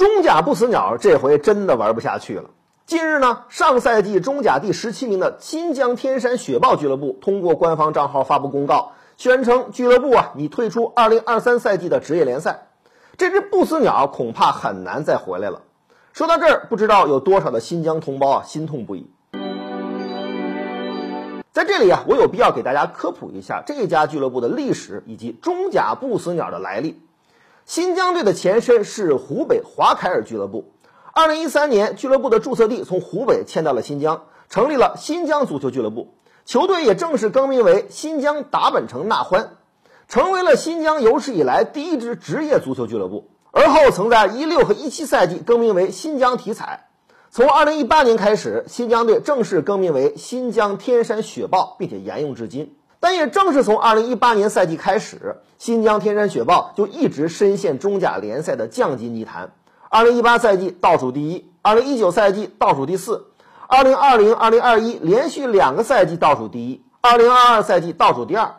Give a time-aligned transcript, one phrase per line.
[0.00, 2.48] 中甲不死鸟这回真的玩不下去了。
[2.86, 12.68] 近日呢，上赛季中甲第十七名的新疆天山雪豹俱乐部通过官方账号发布公告，宣称俱乐部啊已退出二零二三赛季的职业联赛。
[13.18, 15.60] 这只不死鸟恐怕很难再回来了。
[16.14, 19.10] 说到这儿，不知道有多少的新疆同胞啊心痛不已。
[21.52, 26.98] 在这里啊，我有必要给大家科普一下这家俱乐部的历史以及中甲不死鸟的来历。
[27.70, 30.72] 新疆队的前身是湖北华凯尔俱乐部。
[31.12, 36.14] 二零一三年，俱乐部的注册地从湖北迁到了新疆，成立了新疆足球俱乐部。
[36.44, 39.50] 球队也正式更名为新疆达本城纳欢，
[40.08, 43.28] 成为了新疆有史以来第一支职业足球俱乐部。
[43.52, 46.88] 而后曾在一六和一七赛季更名为新疆体彩。
[47.30, 52.74] 从二零一八年开始，新疆队正式更名为新疆天山雪豹，并且沿用至今。
[53.00, 59.52] 但也正是从二零一八年赛季开始，新疆天山雪豹就一直深陷中甲联赛的降级泥潭。
[59.88, 63.26] 二零一八赛季倒数第一，二零一九赛季倒数第四，
[63.66, 68.54] 二零二零、二零二一连续两个赛季倒数第一，二零二二赛季倒数第二。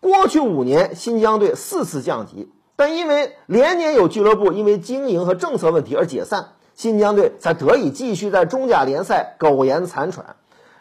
[0.00, 6.48] 过去五年，新疆队四次降级，但因为连年有俱乐部因为经营和政策问题而解散。
[6.74, 10.36] 新疆队才得以继续在中甲联赛苟延残喘，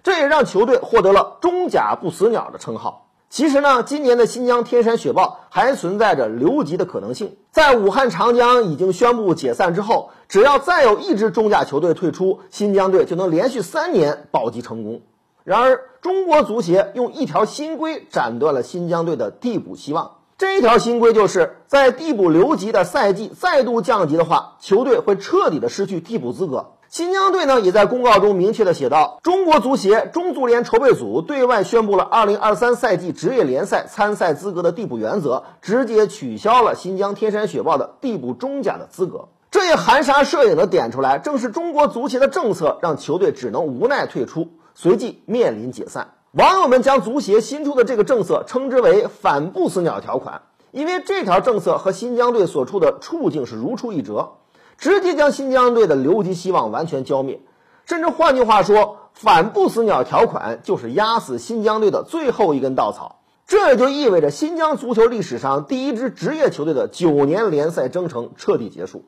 [0.06, 3.08] 这也让球队获得了“中甲不死鸟”的称号。
[3.28, 7.38] 其实呢，今年的新疆天山雪豹还存在着留级的可能性。
[7.50, 15.02] 在武汉长江已经宣布解散之后，只要再有一支中甲球队退出，新疆队就能连续三年保级成功。
[15.44, 20.17] 然而，中国足协用一条新规斩断了新疆队的替补希望。
[20.38, 26.73] 这一条新规就是在替补留级的赛季再度降级的话，球队会彻底的失去替补资格。
[26.95, 39.27] 新疆队呢，也在公告中明确的写道：中国足协中足联筹备组对外宣布了2023赛季职业联赛参赛资格的递补原则，直接取消了新疆天山雪豹的递补中甲的资格。
[39.52, 46.13] 这也含沙射影的点出来，正是中国足协的政策让球队只能无奈退出，随即面临解散。
[46.31, 54.36] 网友们将足协新出的这个政策称之为“反不死鸟条款”，因为这条政策和新疆队所处的处境是如出一辙，
[54.77, 57.41] 直接将新疆队的留级希望完全浇灭。
[57.86, 63.17] 甚至换句话说，“反不死鸟条款”就是压死新疆队的最后一根稻草。
[63.47, 69.05] 这也就意味着新疆足球历史上第一支职业球队的九年联赛征程彻底结束。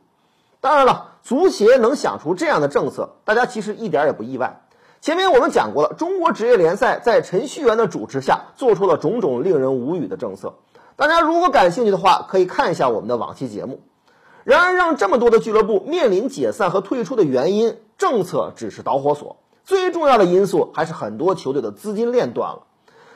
[0.61, 4.61] 当然了，足协能想出这样的政策，大家其实一点也不意外。
[5.01, 10.55] 前面我们讲过了，中国职业联赛在程序员的主持下，做出了种种令人无语的政策。
[10.95, 13.81] 大家如果感兴趣的话，可以看一下我们的往期节目。
[14.47, 19.35] 然而，让这么多的俱乐部面临解散和退出的原因，政策只是导火索，
[19.65, 22.63] 最重要的因素还是很多球队的资金链断了。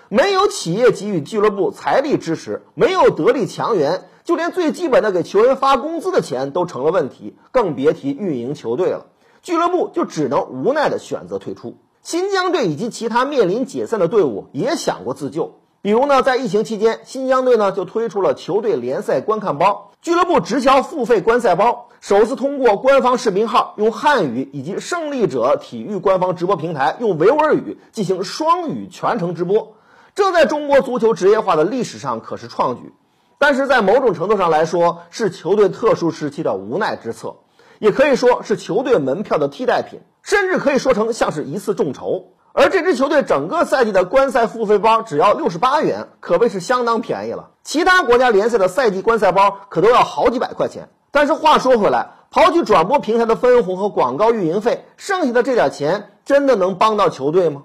[0.09, 9.05] 没有企业给予俱乐部财力支持，没有得力强援，就连最基本的给球员发工资的钱都成了问题，更别提运营球队了。
[9.41, 11.77] 俱乐部就只能无奈的选择退出。
[12.03, 29.73] 新疆队以及其他面临解散的队伍也想过自救，比如呢，在疫情期间，新疆队呢就推出了球队联赛观看包，俱乐部直销付费观赛包，首次通过官方视频号用汉语以及胜利者体育官方直播平台用维吾尔语进行双语全程直播，
[30.13, 32.93] 这在中国足球职业化的历史上可是创举，
[33.39, 37.37] 但是在某种程度上来说，是球队特殊时期的无奈之策。
[37.79, 42.33] 也可以说是球队门票的替代品，甚至可以说成像是一次众筹。
[42.53, 47.51] 而这支球队整个赛季的观赛付费包只要六十八元，可谓是相当便宜了。
[47.63, 50.89] 其他国家联赛的赛季观赛包可都要好几百块钱。
[51.11, 57.63] 但是话说回来，刨去转播平台的分红和广告运营费，剩下的这点钱真的能帮到球队吗？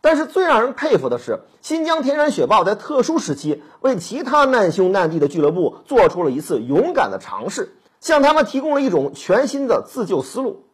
[0.00, 7.74] 但是最让人佩服的是，新疆天山雪豹在特殊时期为其他难兄难弟的俱乐部做出了一次勇敢的尝试。
[8.00, 10.64] 向他们提供了一种全新的自救思路。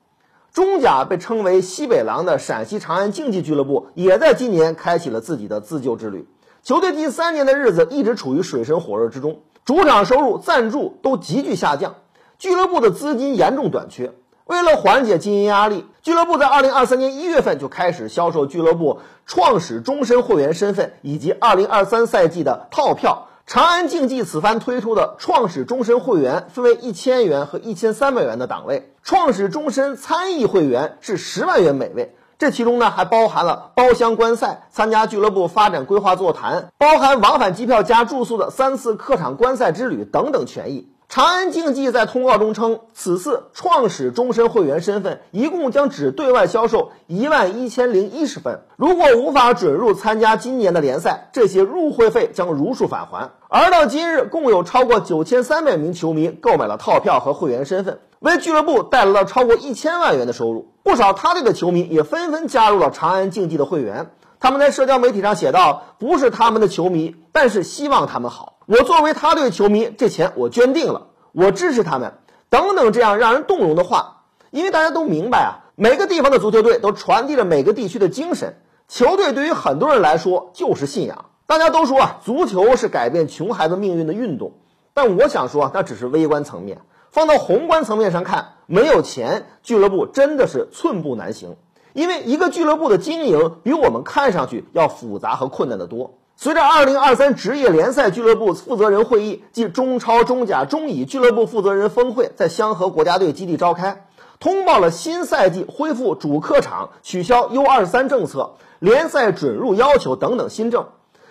[0.54, 6.28] 中甲被称为“西北狼”的陕西长安竞技俱乐部，也在今年开启了自己的自救之旅。
[6.62, 11.96] 球队近三年的日子一直处于水深火热之中，主场收入、赞助都急剧下降，
[12.38, 14.12] 俱乐部的资金严重短缺。
[14.44, 23.26] 为了缓解经营压力，俱乐部在二零二三年一月份就开始销售俱乐部创始终身会员身份以及二零二三赛季的套票。
[23.46, 40.88] 长安竞技此番推出的创始终身会员分为一千元和一千三百元的档位，创始终身参议会员是十万元每位，这其中呢还包含了包厢观赛、参加俱乐部发展规划座谈、包含往返机票加住宿的三次客场观赛之旅等等权益。
[41.14, 48.62] 长安竞技在通告中称，此次创始终身会员身份一共将只对外销售一万一千零一十份。
[48.74, 53.30] 如果无法准入参加今年的联赛，这些入会费将如数返还。
[53.46, 60.72] 而到今日，共有超过九千三百名球迷购买了套票和会员身份，为俱乐部带来了超过一千万元的收入。
[60.82, 64.10] 不少他队的球迷也纷纷加入了长安竞技的会员。
[64.40, 68.53] 他们在社交媒体上写道：“不是他们的球迷，但是希望他们好。
[68.66, 72.14] 我作为他队球迷，这钱我捐定了。”我支持他们，
[72.48, 74.22] 等等，这样让人动容的话，
[74.52, 78.54] 因为大家都明白啊，每个地方的足球队都传递着每个地区的精神。
[78.86, 81.24] 球队对于很多人来说就是信仰。
[81.46, 84.52] 大家都说啊，足球是改变穷孩子命运的运动，
[84.92, 86.82] 但我想说，那只是微观层面。
[87.10, 91.56] 放到宏观层面上看，没有钱，俱乐部真的是寸步难行。
[91.94, 96.14] 因为一个俱乐部的经营比我们看上去要复杂和困难得多。
[96.36, 104.06] 随着二零二三职业联赛俱乐部负责人会议暨中超、中甲、中乙俱乐部负责人峰会在香河国家队基地召开，
[104.40, 110.88] 通报了新赛季恢复主客场、取消 U 二三政策、联赛准入要求等等新政。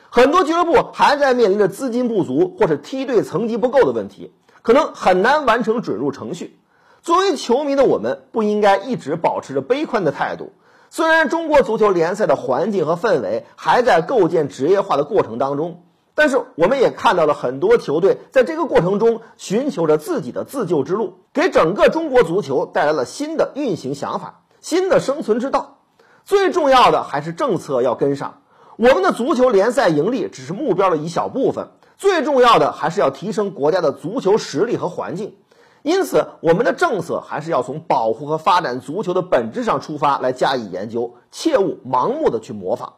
[0.10, 6.58] 很多俱乐部还在面临着资金不足或是梯队层级不够的问题，可能很难完成准入程序。
[7.02, 10.54] 作为球迷的我们，不应该一直保持着悲观的态度。
[10.96, 25.80] 虽然中国足球联赛的环境和氛围还在构建职业化的过程当中，但是我们也看到了很多球队在这个过程中寻求着自己的自救之路，给整个中国足球带来了新的运行想法、新的生存之道。
[26.26, 28.42] 最重要的还是政策要跟上。
[28.78, 35.38] 我们的足球联赛盈利只是目标的一小部分，最重要的还是要提升国家的足球实力和环境。
[35.84, 42.94] 因此，我们的政策还是要从保护和发展足球的本质上出发来加以研究，切勿盲目的去模仿。